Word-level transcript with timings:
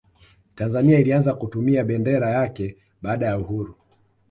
tanzania 0.55 0.99
ilianza 0.99 1.33
kutumia 1.33 1.83
bendera 1.83 2.29
yake 2.29 2.77
baada 3.01 3.25
ya 3.25 3.37
uhuru 3.37 3.75